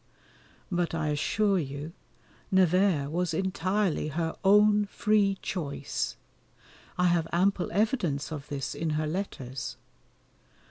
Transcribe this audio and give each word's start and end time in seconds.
But, 0.71 0.95
I 0.95 1.09
assure 1.09 1.59
you, 1.59 1.93
Nevers 2.49 3.09
was 3.09 3.35
entirely 3.35 4.07
her 4.07 4.35
own 4.43 4.85
free 4.85 5.37
choice: 5.43 6.15
I 6.97 7.05
have 7.05 7.27
ample 7.31 7.71
evidence 7.71 8.31
of 8.31 8.47
this 8.47 8.73
in 8.73 8.91
her 8.97 9.05
letters. 9.05 9.77